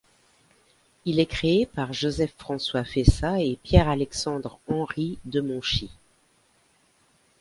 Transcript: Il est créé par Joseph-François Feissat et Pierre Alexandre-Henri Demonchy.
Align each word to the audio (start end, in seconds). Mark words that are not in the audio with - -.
Il 1.05 1.19
est 1.19 1.27
créé 1.27 1.67
par 1.67 1.93
Joseph-François 1.93 2.83
Feissat 2.83 3.39
et 3.39 3.59
Pierre 3.61 3.87
Alexandre-Henri 3.87 5.19
Demonchy. 5.25 5.91